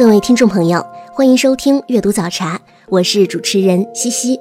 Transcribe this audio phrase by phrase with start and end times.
[0.00, 0.82] 各位听众朋友，
[1.12, 4.40] 欢迎收听阅读早茶，我是主持人西西。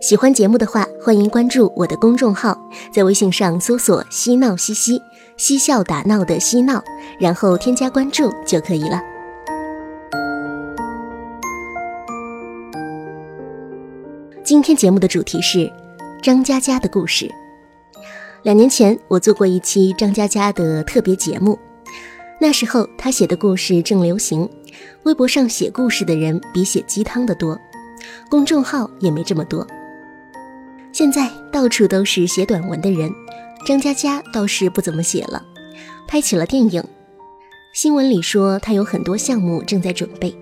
[0.00, 2.56] 喜欢节目的话，欢迎关注我的公众号，
[2.94, 5.02] 在微信上搜索“嬉闹西西”，
[5.36, 6.80] 嬉笑打闹的嬉闹，
[7.18, 9.02] 然后添加关注就可以了。
[14.44, 15.68] 今天节目的主题是
[16.22, 17.28] 张嘉佳的故事。
[18.44, 21.58] 两年前，我做过一期张嘉佳的特别节目，
[22.38, 24.48] 那时候他写的故事正流行，
[25.04, 27.58] 微博上写故事的人比写鸡汤的多，
[28.28, 29.66] 公众号也没这么多。
[30.92, 33.10] 现在到处都是写短文的人，
[33.66, 35.42] 张嘉佳倒是不怎么写了，
[36.06, 36.82] 拍起了电影。
[37.74, 40.34] 新闻里说他有很多项目正在准备。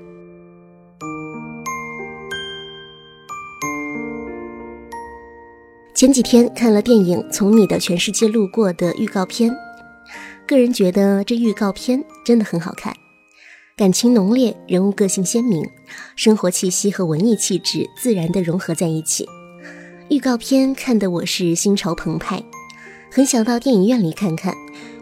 [5.95, 9.51] 前几天看了电影《从你的全世界路过》的预告片，
[10.47, 12.95] 个人觉得这预告片真的很好看，
[13.77, 15.67] 感情浓烈，人物个性鲜明，
[16.17, 19.27] 生活气息和文艺气质自然的融合在一起。
[20.11, 22.45] 预告片看得我是心潮澎湃，
[23.11, 24.55] 很想到电影院里看看，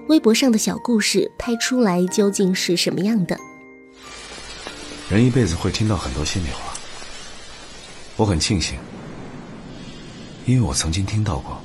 [0.09, 3.37] 微博上的小故事拍出来究竟是什么样的。
[5.11, 6.73] 人一辈子会听到很多心里话，
[8.17, 8.79] 我很庆幸。
[10.45, 11.62] 因为我曾经听到过，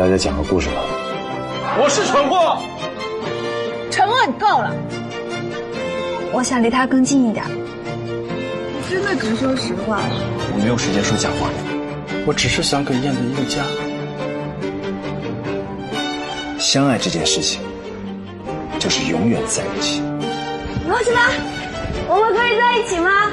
[0.00, 0.76] 大家讲个故事吧。
[1.78, 2.56] 我是蠢货，
[3.90, 4.74] 沉默你够了。
[6.32, 7.44] 我想离他更近一点。
[7.46, 10.00] 你真的只说实话？
[10.54, 11.50] 我没有时间说假话。
[12.26, 13.62] 我只是想给燕子一个家。
[16.58, 17.60] 相爱这件事情。
[18.78, 20.00] 就是永远在一起。
[20.88, 21.28] 毛十八，
[22.08, 23.30] 我们可以在一起吗？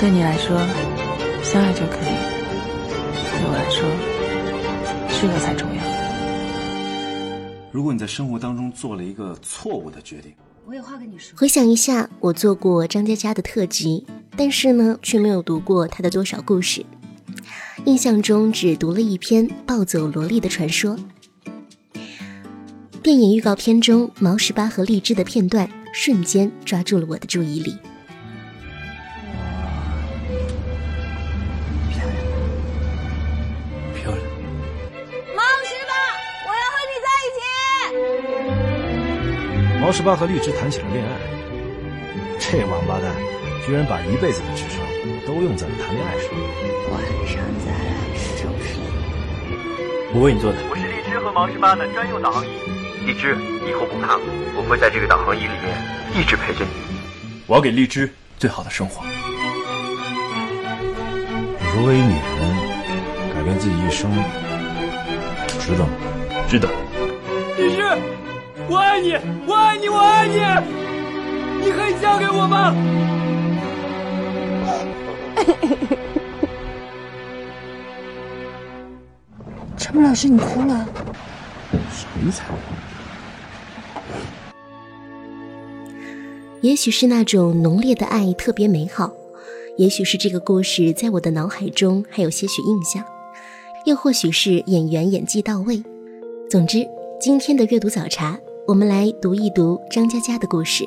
[0.00, 0.56] 对你来说，
[1.42, 2.16] 相爱就可以；
[3.36, 3.75] 对我来说，
[5.18, 5.82] 适合才重要。
[7.72, 10.30] 如果你在生活当中做了一个错误的决定，
[10.66, 11.34] 我有话跟你说。
[11.38, 14.06] 回想一下，我做过张嘉佳的特辑，
[14.36, 16.84] 但是呢，却没有读过他的多少故事。
[17.86, 20.94] 印象中只读了一篇《暴走萝莉的传说》。
[23.02, 27.74] 电影预告片中毛十八和荔枝的片段，瞬间抓住了我的注意力。
[39.86, 41.12] 毛十八和荔枝谈起了恋爱，
[42.40, 43.14] 这王八蛋
[43.64, 44.80] 居然把一辈子的智商
[45.24, 46.28] 都用在了谈恋爱上。
[46.90, 48.74] 晚上再来收拾
[50.12, 50.58] 我为你做的。
[50.68, 52.48] 我是荔枝和毛十八的专用导航仪。
[53.06, 54.22] 荔枝，以后不怕了，
[54.56, 55.80] 我会在这个导航仪里面
[56.18, 56.70] 一直陪着你。
[57.46, 59.04] 我要给荔枝最好的生活。
[61.60, 64.10] 你说为一女人改变自己一生，
[65.60, 65.90] 值得吗？
[66.48, 66.68] 值得。
[68.68, 69.12] 我爱你，
[69.46, 70.34] 我爱你，我爱你，
[71.64, 72.74] 你可以嫁给我吗？
[79.76, 80.88] 陈木老师，你哭了？
[81.90, 82.44] 谁才？
[86.60, 89.12] 也许是那种浓烈的爱特别美好，
[89.76, 93.04] 也许是这个故事在我的脑海中还有些许印象，
[93.84, 95.80] 又或许是演员演技到位。
[96.50, 96.84] 总之，
[97.20, 98.36] 今天的阅读早茶，
[98.68, 100.84] 我们来读一读张嘉佳的故事。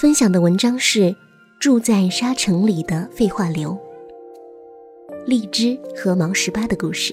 [0.00, 1.00] 分享的文章是
[1.58, 3.70] 《住在沙城里的废话流》，
[5.26, 7.12] 荔枝和毛十八的故事。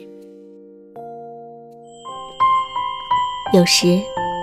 [3.53, 3.99] 有时。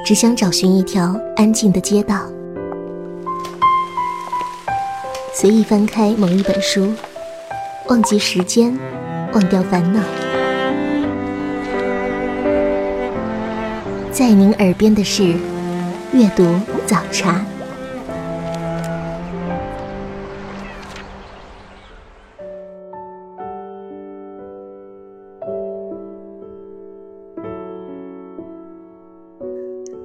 [0.06, 2.26] 只想找寻一条安静的街道，
[5.32, 6.92] 随意翻开某一本书，
[7.88, 8.78] 忘记时间，
[9.32, 10.23] 忘掉烦恼。
[14.14, 15.24] 在您耳边的是
[16.12, 16.44] 阅读
[16.86, 17.44] 早茶。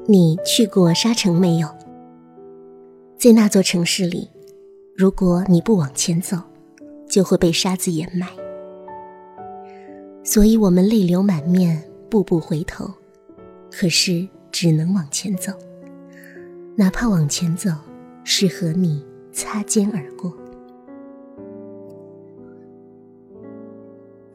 [0.08, 1.68] 你去过沙城没有？
[3.16, 4.28] 在那座城市里，
[4.96, 6.36] 如果你不往前走，
[7.08, 8.28] 就会被沙子掩埋。
[10.24, 12.90] 所以我们泪流满面，步步回头，
[13.72, 15.54] 可是只能往前走，
[16.76, 17.70] 哪怕往前走
[18.24, 20.34] 是和你擦肩而过。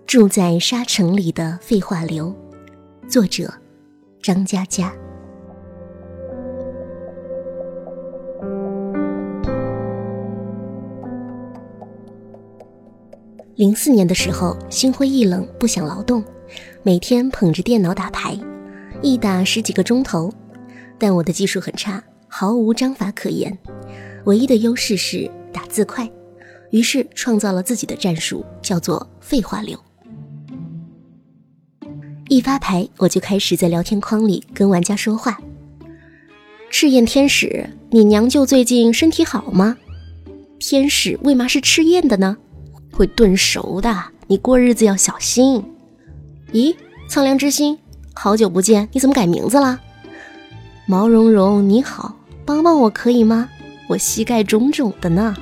[0.06, 2.34] 住在沙城里的废话流，
[3.08, 3.52] 作者
[4.22, 4.94] 张嘉佳。
[13.56, 16.22] 零四年的时候，心灰意冷，不想劳动，
[16.82, 18.38] 每天捧着电脑打牌，
[19.04, 20.32] 一打十几个钟头。
[20.98, 23.56] 但我的技术很差，毫无章法可言，
[24.24, 26.10] 唯一的优势是打字快，
[26.70, 29.78] 于是创造了自己的战术，叫做“废话流”。
[32.30, 35.38] 一发牌，我就开始在聊天框里跟玩家说话
[36.70, 39.76] ：“赤焰天使，你娘舅最近身体好吗？
[40.58, 42.38] 天使为嘛是赤焰的呢？”
[42.90, 45.62] 会炖熟的，你过日子要小心。
[46.52, 46.74] 咦，
[47.08, 47.76] 苍凉之心，
[48.14, 49.78] 好久不见，你怎么改名字了？
[50.86, 52.16] 毛茸茸，你好，
[52.46, 53.48] 帮帮我可以吗？
[53.88, 55.36] 我膝盖肿肿的呢。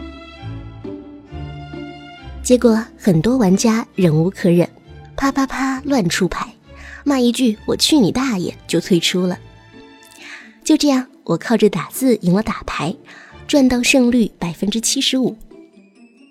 [2.42, 4.68] 结果很多玩家忍无可忍，
[5.16, 6.52] 啪啪啪乱出牌，
[7.04, 9.38] 骂一句“我去你大爷”就退出了。
[10.64, 12.96] 就这样，我靠着打字赢了打牌，
[13.46, 15.36] 赚到胜率百分之七十五。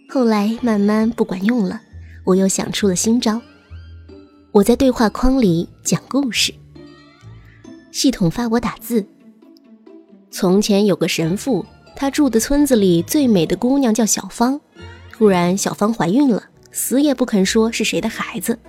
[0.10, 1.80] 后来慢慢不管用了，
[2.26, 3.42] 我又想出了新招。
[4.54, 6.54] 我在对话框里讲故事，
[7.90, 9.06] 系统发我打字。
[10.30, 11.66] 从前有个神父，
[11.96, 14.60] 他住的村子里最美的姑娘叫小芳。
[15.10, 18.60] 突然，小芳怀孕了，死也不肯说是谁的孩子。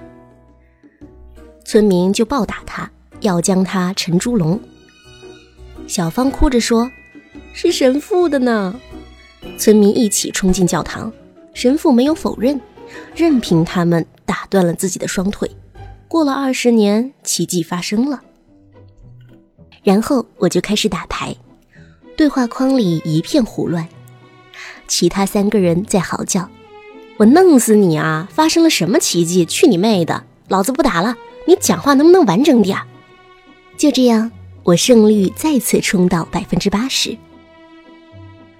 [1.65, 2.89] 村民就暴打他，
[3.21, 4.61] 要将他沉猪笼。
[5.89, 6.89] 小芳哭着说
[7.53, 8.81] ：“是神父的呢。”
[9.59, 11.13] 村民一起冲进教堂。
[11.55, 12.61] 神父没有否认，
[13.17, 15.51] 任凭他们打断了自己的双腿。
[16.13, 18.21] 过了二十年，奇迹发生了。
[19.83, 21.35] 然后我就开始打牌，
[22.19, 23.89] 对话框里一片胡乱，
[24.87, 26.51] 其他三个人在嚎叫
[27.17, 28.29] ：“我弄死你啊！
[28.31, 29.47] 发生了什么奇迹？
[29.47, 30.25] 去你妹的！
[30.49, 31.17] 老子不打了！
[31.47, 32.77] 你讲话能不能完整点？”
[33.79, 34.31] 就这样，
[34.65, 37.17] 我胜率再次冲到百分之八十，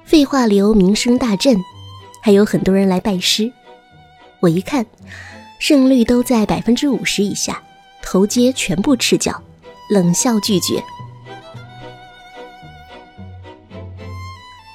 [0.07, 1.63] 废话流名声大振。
[2.23, 3.53] 还有很多人来拜师，
[4.41, 4.87] 我一看，
[5.63, 7.63] 胜率都在百分之五十以下，
[8.03, 9.41] 头接全部赤脚，
[9.91, 10.83] 冷笑拒绝。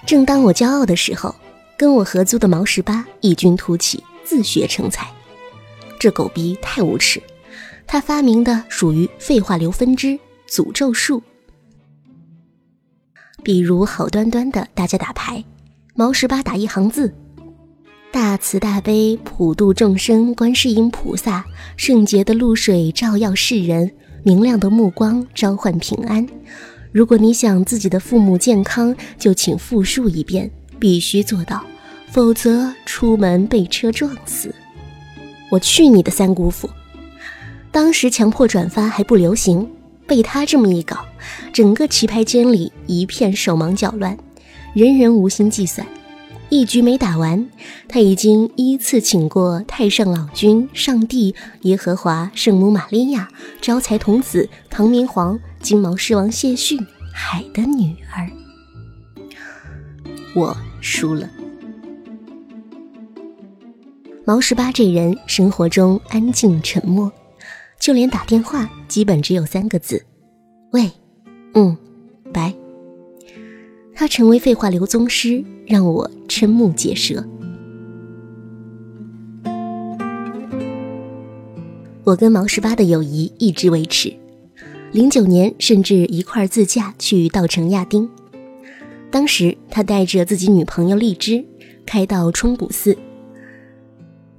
[0.06, 1.36] 正当我骄傲的时候，
[1.78, 5.06] 跟我合租的毛十八异军突起，自学成才。
[6.00, 7.22] 这狗逼太无耻！
[7.86, 10.18] 他发明的属于废话流分支
[10.50, 11.22] 诅咒术，
[13.44, 15.44] 比如好端端的大家打牌，
[15.96, 17.14] 毛十八打一行字。
[18.12, 21.46] 大慈大悲普度众生，观世音菩萨，
[21.76, 23.92] 圣洁的露水照耀世人，
[24.24, 26.26] 明亮的目光召唤平安。
[26.92, 30.50] 如果你想自己的父母健康，就请复述一遍，
[30.80, 31.64] 必须做到，
[32.10, 34.54] 否则出门被车撞死。
[35.52, 36.70] 我去你的三姑父！
[37.72, 39.70] 当时强迫转发还不流行，
[40.08, 41.06] 被他这么一搞，
[41.52, 44.18] 整个棋牌间里一片手忙脚乱，
[44.74, 45.86] 人人无心计算。
[46.50, 47.50] 一局没打完，
[47.90, 56.80] 他已经依次请过太上老君、上帝、耶和华、圣母玛利亚、招财童子、唐明皇、金毛狮王谢逊、
[57.14, 58.30] 海的女儿。
[60.34, 61.30] 我输了。
[64.24, 67.12] 毛十八这人生活中安静沉默，
[67.80, 70.06] 就连打电话基本只有三个字：
[70.72, 70.90] 喂，
[71.56, 71.78] 嗯，
[72.34, 72.54] 拜。
[74.00, 77.26] 他成为废话流宗师，让我瞠目结舌。
[82.04, 84.14] 我跟毛十八的友谊一直维持，
[84.92, 88.08] 零九年甚至一块自驾去稻城亚丁。
[89.10, 91.44] 当时他带着自己女朋友荔枝，
[91.84, 92.96] 开到冲古寺，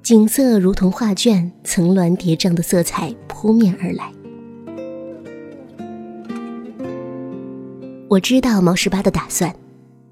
[0.01, 4.09] 景色如同画卷，层峦叠嶂的色彩扑面而来。
[8.09, 9.55] 我知道毛十八的打算，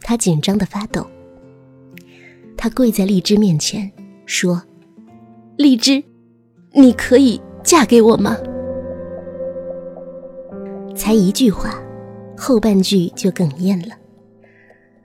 [0.02, 1.06] 他紧张的发抖。
[2.56, 3.92] 他跪在荔枝面前
[4.28, 4.62] 说
[5.58, 6.04] ：“荔枝，
[6.74, 8.38] 你可以嫁给我吗？”
[10.96, 11.82] 才一句话，
[12.38, 13.96] 后半句就哽咽了，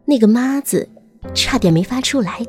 [0.04, 0.86] 那个“妈”字
[1.32, 2.44] 差点没发出来，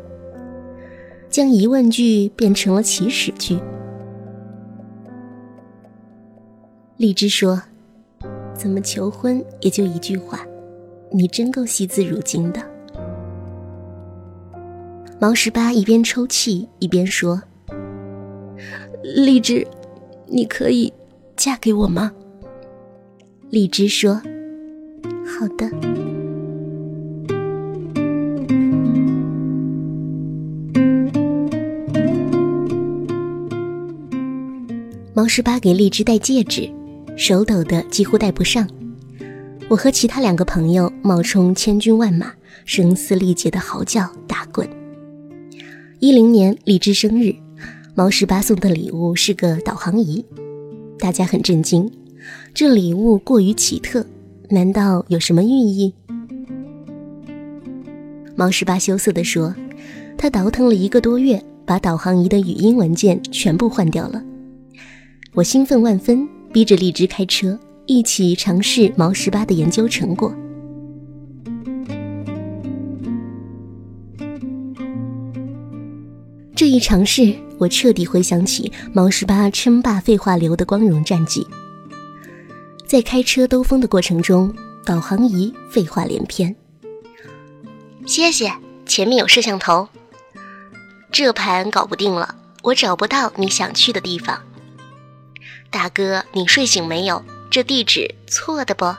[1.29, 3.57] 将疑问句变成了祈使句。
[6.97, 7.62] 荔枝说。
[8.63, 10.39] 怎么求婚也就一句话，
[11.12, 12.62] 你真够惜字如金的。
[15.20, 17.43] 毛十八一边抽泣一边说
[19.03, 19.67] ：“荔枝，
[20.27, 20.93] 你可以
[21.36, 22.13] 嫁给我吗？”
[23.51, 24.13] 荔枝说
[25.27, 25.70] ：“好的。”
[35.13, 36.72] 毛十八给荔枝戴戒指，
[37.15, 38.67] 手抖的几乎戴不上。
[39.70, 42.34] 我和其他两个朋友冒充千军万马，
[42.65, 44.67] 声嘶力竭的嚎叫打滚。
[46.00, 47.34] 一零年荔枝生日，
[47.96, 50.24] 毛十八送的礼物是个导航仪，
[51.00, 51.89] 大家很震惊，
[52.53, 54.05] 这礼物过于奇特，
[54.50, 55.93] 难道有什么寓意？
[58.36, 59.55] 毛十八羞涩地说
[60.17, 64.22] ：“他倒腾了一个多月，把导航仪的语音文件全部换掉了。”
[65.34, 70.31] 我兴奋万分，逼着荔枝开车，一起尝试毛十八的研究成果。
[76.55, 81.45] 这一尝试，我彻底回想起毛十八称霸废话流的光荣战绩。
[82.86, 84.53] 在开车兜风的过程中，
[84.86, 86.55] 导航仪废话连篇。
[88.05, 88.53] 谢谢，
[88.86, 89.89] 前面有摄像头。
[91.12, 94.39] 这盘搞不定了，我找不到你想去的地方。
[95.73, 97.25] 大哥，你睡醒没有？
[97.49, 98.95] 这地址错的不？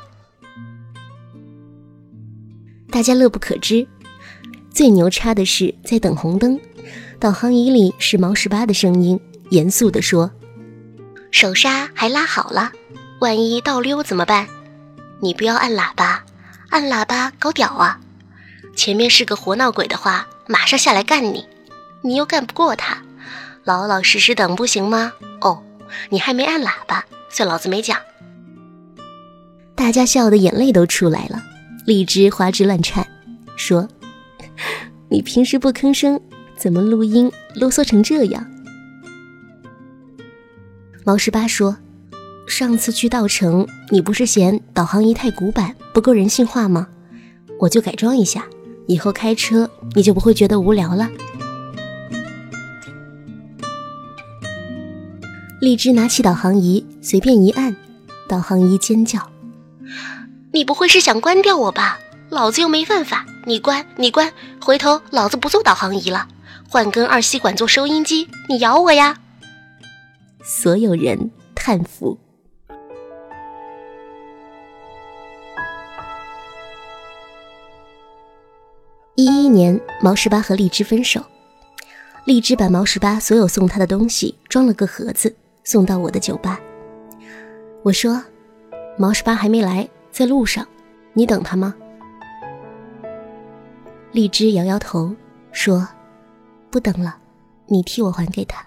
[2.90, 3.86] 大家乐不可支。
[4.72, 6.58] 最牛叉的是，在等红灯，
[7.20, 10.32] 导航仪里是毛十八的声音，严肃地说
[11.30, 12.72] ：“手刹还拉好了，
[13.20, 14.48] 万一倒溜怎么办？
[15.20, 16.24] 你不要按喇叭，
[16.70, 18.00] 按喇叭搞屌啊！
[18.74, 21.46] 前面是个活闹鬼的话，马上下来干你，
[22.02, 23.00] 你又干不过他，
[23.62, 25.12] 老老实实等不行吗？
[25.40, 25.62] 哦。”
[26.10, 27.98] 你还没按喇叭，算老子没讲。
[29.74, 31.42] 大家笑得眼泪都出来了，
[31.86, 33.06] 荔枝花枝乱颤，
[33.56, 33.88] 说
[35.10, 36.20] ：“你平时不吭声，
[36.56, 38.46] 怎么录音啰嗦成这样？”
[41.04, 41.76] 毛十八说
[42.48, 46.88] ：“上次去稻城，你不是嫌导航仪太古板，不够人性化吗？
[47.58, 48.46] 我就改装一下，
[48.86, 51.10] 以后开车你就不会觉得无聊了。”
[55.64, 57.74] 荔枝拿起导航仪，随便一按，
[58.28, 59.30] 导航仪尖叫
[60.52, 61.98] ：“你不会是想关掉我吧？
[62.28, 64.30] 老子又没犯法，你关你关，
[64.60, 66.28] 回头老子不做导航仪了，
[66.68, 69.16] 换根二吸管做收音机，你咬我呀！”
[70.44, 72.18] 所有人叹服。
[79.14, 81.24] 一一年，毛十八和荔枝分手，
[82.26, 85.34] 荔枝把毛十八所有送他的东西装了个盒子。
[85.64, 86.60] 送到我的酒吧。
[87.82, 88.22] 我说
[88.96, 90.66] ：“毛十八还没来，在路上，
[91.14, 91.74] 你等他吗？”
[94.12, 95.14] 荔枝摇摇头
[95.50, 95.88] 说
[96.70, 97.18] ：“不等了，
[97.66, 98.64] 你替我还给他。”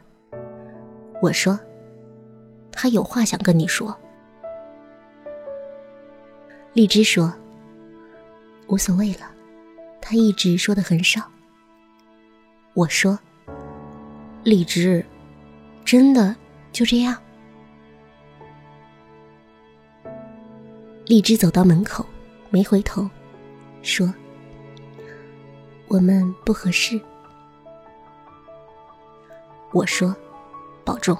[1.21, 1.57] 我说
[2.71, 3.95] ：“他有话想跟你说。”
[6.73, 7.33] 荔枝说
[8.67, 9.31] ：“无所谓了，
[10.01, 11.21] 他一直说的很少。”
[12.75, 13.17] 我说
[14.43, 15.03] ：“荔枝，
[15.85, 16.35] 真的。”
[16.71, 17.17] 就这样，
[21.05, 22.05] 荔枝走到门口，
[22.49, 23.09] 没回头，
[23.81, 24.13] 说
[25.87, 27.01] ：“我们不合适。”
[29.73, 30.15] 我说
[30.85, 31.17] ：“保重。”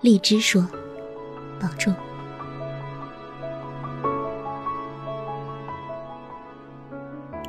[0.00, 0.66] 荔枝说
[1.60, 1.94] ：“保重。”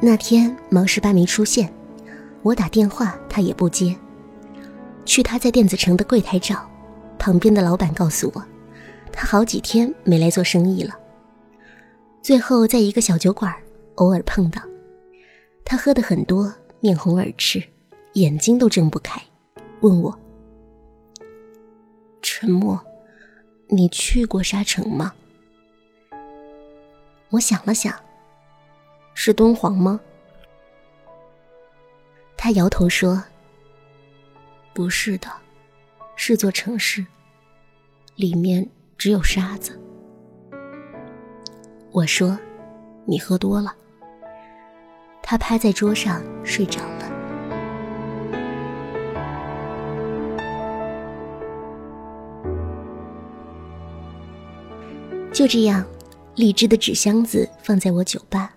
[0.01, 1.73] 那天毛十八没出现，
[2.41, 3.97] 我打电话他也不接，
[5.05, 6.69] 去他在电子城的柜台找。
[7.19, 8.43] 旁边的老板告诉我，
[9.11, 10.99] 他好几天没来做生意了。
[12.21, 13.53] 最后在一个小酒馆
[13.95, 14.61] 偶尔碰到，
[15.63, 17.63] 他喝的很多，面红耳赤，
[18.13, 19.21] 眼睛都睁不开，
[19.79, 20.19] 问我
[22.21, 22.77] ：“沉默，
[23.67, 25.13] 你去过沙城吗？”
[27.31, 27.93] 我想了想，
[29.13, 29.99] 是敦煌吗？
[32.35, 33.23] 他摇头说
[34.73, 35.27] ：“不是的。”
[36.15, 37.03] 是座城市，
[38.15, 39.81] 里面只有沙子。
[41.91, 42.37] 我说
[43.05, 43.75] ：“你喝多了。”
[45.23, 47.11] 他趴在桌上睡着了。
[55.33, 55.83] 就这样，
[56.35, 58.53] 荔枝的纸箱子放在我酒吧，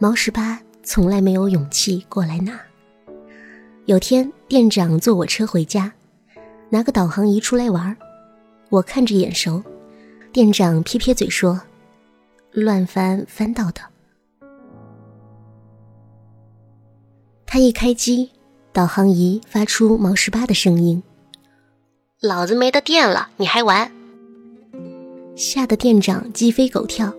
[0.00, 2.60] 毛十八从来没有勇气过来拿。
[3.86, 5.92] 有天，店长坐我车回家。
[6.68, 7.96] 拿个导航仪出来玩
[8.68, 9.60] 我看着眼熟，
[10.32, 11.60] 店长撇撇嘴说
[12.52, 13.80] ：“乱翻翻到的。”
[17.44, 18.30] 他一开机，
[18.72, 21.02] 导航仪发出毛十八的声音
[22.22, 23.90] ：“老子没得电了，你还玩？”
[25.34, 27.12] 吓得店长鸡飞狗跳，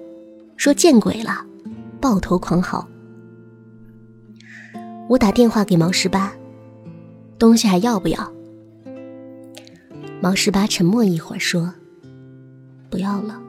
[0.55, 1.45] 说：“见鬼了！”
[1.99, 2.87] 抱头狂嚎。
[5.09, 6.33] 我打电话给毛十八，
[7.41, 8.31] 东西还要不要？
[10.21, 11.73] 毛十八沉默一会儿说
[12.87, 13.41] ：“不要了，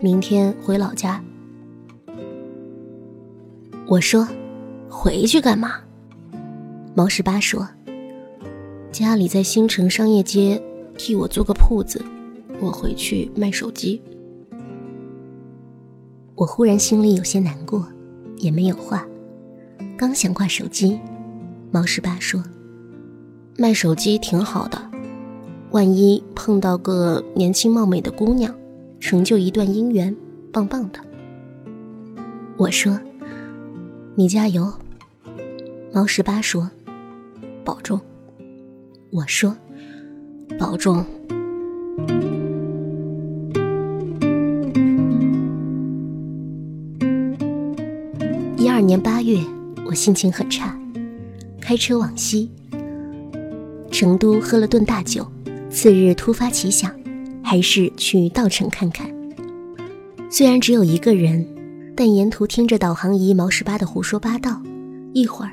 [0.00, 1.22] 明天回老家。”
[3.86, 4.26] 我说
[4.88, 5.74] ：“回去干嘛？”
[6.96, 7.68] 毛十八说
[8.90, 10.58] ：“家里在新城商业街
[10.96, 12.02] 替我租个铺子，
[12.62, 14.00] 我回去卖手机。”
[16.34, 17.86] 我忽然心里有些难过，
[18.38, 19.06] 也没有话。
[19.98, 20.98] 刚想挂手机，
[21.70, 22.42] 毛十八说
[23.56, 24.78] ：“卖手机挺好的，
[25.70, 28.54] 万一碰到个年轻貌美的姑娘，
[29.00, 30.14] 成就一段姻缘，
[30.52, 30.98] 棒棒的。”
[32.58, 33.00] 我说
[34.16, 34.72] ：“你加油。”
[35.92, 36.70] 毛十八说
[37.64, 38.00] ：“保重。”
[39.10, 39.56] 我说
[40.58, 41.04] ：“保重。”
[48.58, 49.38] 一二年八月。
[49.86, 50.74] 我心情很差，
[51.60, 52.50] 开车往西。
[53.94, 55.24] 成都喝了顿大酒，
[55.70, 56.90] 次日突发奇想，
[57.44, 59.08] 还是去稻城看看。
[60.28, 61.46] 虽然只有一个人，
[61.94, 64.60] 但沿途听着导航仪毛十八的胡说八道，
[65.12, 65.52] 一会儿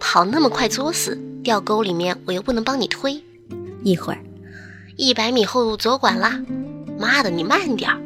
[0.00, 3.20] 跑那么快作死，掉沟里面我又不能帮你推；
[3.82, 4.18] 一会儿
[4.96, 6.42] 一百米后左拐啦，
[6.98, 8.00] 妈的你慢点儿，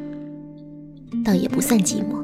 [1.23, 2.21] 倒也不算寂寞。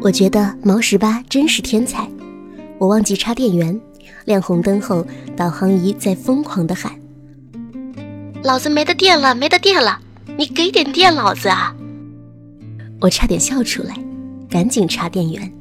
[0.00, 2.08] 我觉得毛十八真是天才。
[2.78, 3.80] 我忘记插电源，
[4.26, 6.92] 亮红灯后，导航仪在疯狂的喊
[8.44, 9.98] ：“老子没得电了，没得电了，
[10.36, 11.74] 你给点电，老子啊！”
[13.00, 13.94] 我差点笑出来，
[14.50, 15.52] 赶紧插电源。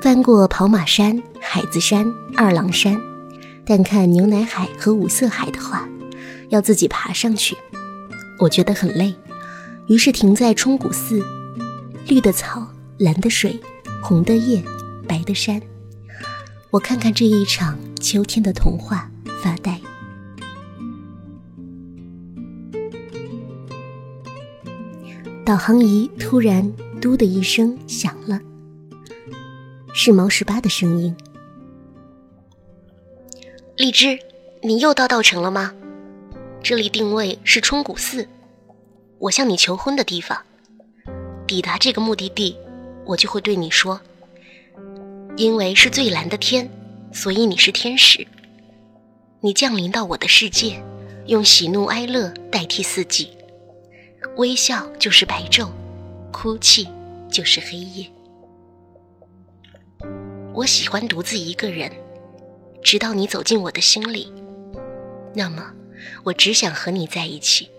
[0.00, 3.00] 翻过跑马山、海子山、二郎山，
[3.64, 5.88] 但看牛奶海和五色海的话，
[6.50, 7.56] 要自己爬上去，
[8.38, 9.12] 我觉得很累。
[9.88, 11.24] 于是停在冲古寺，
[12.06, 13.60] 绿的草，蓝的水，
[14.08, 14.62] 红的叶，
[15.08, 15.60] 白的山。
[16.70, 19.10] 我看看这一场秋天的童话，
[19.42, 19.80] 发呆。
[25.44, 28.40] 导航仪突然“嘟”的一声响了，
[29.92, 31.16] 是毛十八的声音。
[33.76, 34.20] 荔枝，
[34.62, 35.74] 你又到稻城了吗？
[36.62, 38.28] 这里定位是冲古寺。
[39.18, 40.38] 我向你求婚的地方，
[41.44, 42.56] 抵达这个目的地，
[43.06, 44.00] 我就会对你说
[45.38, 46.68] ：“因为是最蓝的天，
[47.12, 48.26] 所以你是天使。
[49.40, 50.82] 你降临到我的世界，
[51.26, 53.30] 用喜怒哀乐代替四季，
[54.36, 55.68] 微笑就是白昼，
[56.32, 56.88] 哭泣
[57.30, 58.06] 就是黑夜。
[60.52, 61.90] 我喜欢独自一个人，
[62.82, 64.32] 直到你走进我的心里，
[65.34, 65.72] 那么
[66.24, 67.70] 我只想和你在一起。”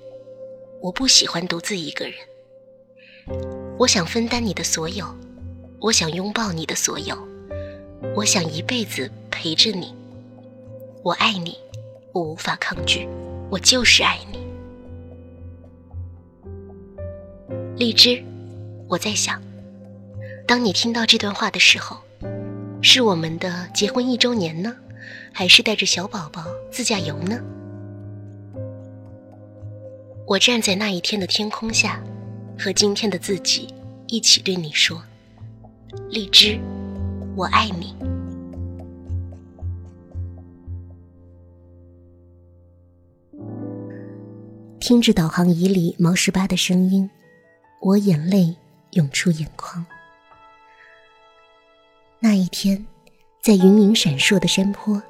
[0.80, 2.13] 我不喜欢独自一个人，
[3.80, 5.06] 我想分担你的所有，
[5.80, 7.16] 我想拥抱你的所有，
[8.16, 9.94] 我想一辈子陪着你。
[11.04, 11.56] 我爱你，
[12.12, 13.08] 我无法抗拒，
[13.52, 14.40] 我就是爱你。
[17.76, 18.24] 荔枝，
[18.88, 19.40] 我在想，
[20.48, 21.98] 当你听到这段话的时候，
[22.82, 24.76] 是我们的结婚一周年呢，
[25.32, 27.40] 还是带着小宝宝自驾游呢？
[30.26, 32.02] 我站在那一天的天空下，
[32.60, 33.67] 和今天的自己
[34.08, 35.04] 一起对你说
[36.10, 36.60] ：“荔枝，
[37.36, 37.96] 我爱你。”
[44.80, 47.10] 听着导航仪里毛十八的声音，
[47.82, 48.56] 我眼泪
[48.91, 49.86] 涌出眼眶。
[52.20, 52.88] 那一天，
[53.41, 55.04] 在云影闪烁的山坡，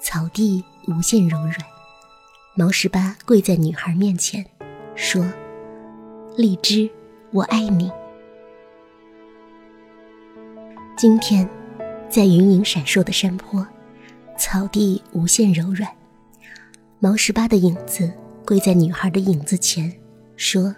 [0.00, 1.56] 草地无限柔软，
[2.54, 4.44] 毛十八跪在女孩面前。
[4.96, 5.24] 说
[6.36, 6.90] ：“荔枝，
[7.32, 7.90] 我爱你。”
[10.96, 11.48] 今天，
[12.08, 13.66] 在云影闪烁的山坡，
[14.38, 15.90] 草地无限柔软，
[16.98, 18.12] 毛十八的影子
[18.46, 19.92] 跪在女孩的影子前，
[20.36, 20.74] 说：“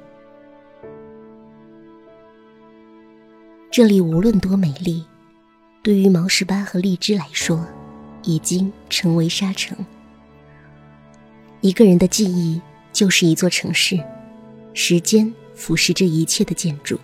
[3.71, 5.05] 这里无论多美丽，
[5.83, 7.65] 对于毛十八和荔枝来说，
[8.23, 9.77] 已经成为沙城。
[11.61, 12.61] 一个人的记忆
[12.93, 13.99] 就是一座城市
[14.75, 16.99] 时间腐蚀着一切的建筑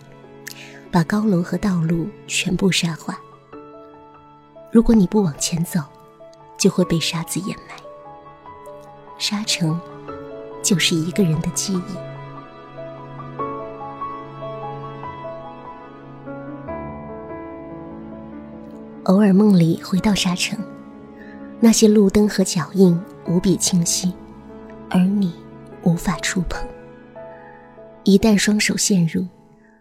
[0.91, 3.19] 把高楼和道路全部沙化。
[4.71, 5.79] 如果你不往前走
[6.57, 7.75] 就会被沙子掩埋。
[9.17, 9.79] 沙城
[10.61, 12.07] 就是一个人的记忆。
[19.05, 20.59] 偶尔梦里回到沙城
[21.61, 24.13] 那些路灯和脚印无比清晰
[24.89, 25.33] 而你
[25.87, 26.67] 无法触碰。
[28.03, 29.25] 一旦双手陷入，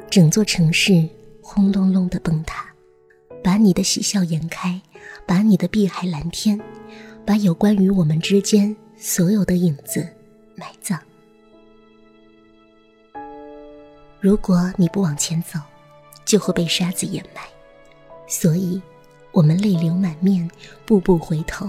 [0.09, 1.09] 整座城市
[1.43, 2.65] 轰隆隆的崩塌，
[3.43, 4.81] 把你的喜笑颜开，
[5.27, 6.61] 把你的碧海蓝天，
[7.25, 10.07] 把有关于我们之间所有的影子
[10.55, 10.97] 埋葬。
[14.21, 15.59] 如果你不往前走，
[16.25, 17.43] 就会被沙子掩埋。
[18.29, 18.81] 所以，
[19.33, 20.49] 我们泪流满面，
[20.85, 21.69] 步步回头，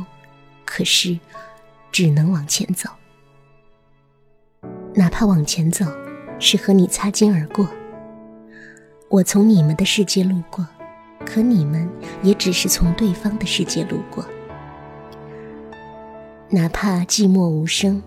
[0.63, 1.19] 可是，
[1.91, 2.87] 只能往前走。
[4.97, 5.85] 哪怕往前走，
[6.39, 7.69] 是和你擦肩而过。
[9.09, 10.65] 我从你们的世界路过，
[11.23, 11.87] 可你们
[12.23, 14.25] 也只是从对方的世界路过。
[16.49, 18.01] 哪怕寂寞无声，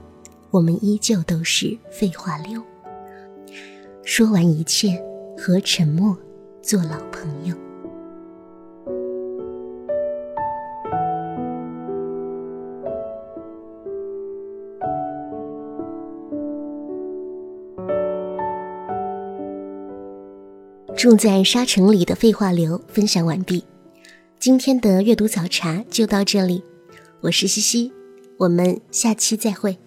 [0.51, 2.61] 我们依旧都是废话流。
[4.05, 5.01] 说完一切，
[5.39, 6.19] 和沉默
[6.61, 7.55] 做老朋友。
[21.01, 23.65] 住在沙城里的废话流分享完毕，
[24.39, 26.63] 今天的阅读早茶就到这里，
[27.23, 27.91] 我是西西，
[28.37, 29.79] 我们下期再会。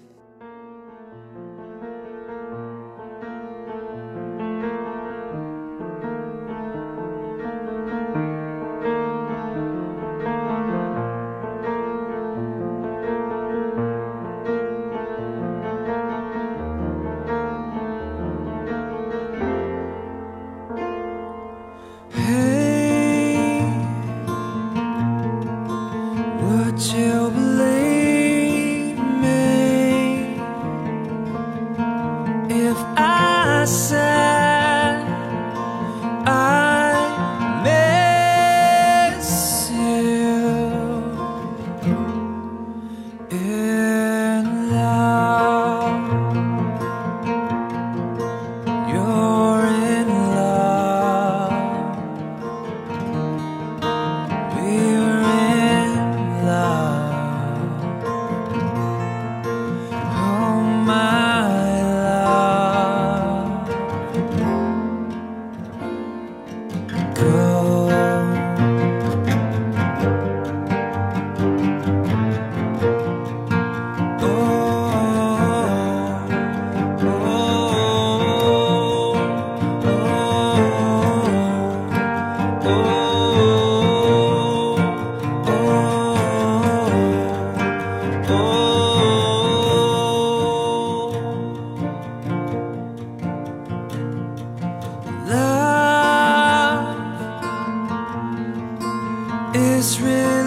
[99.83, 100.42] this river.